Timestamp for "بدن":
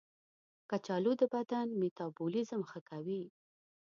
1.33-1.67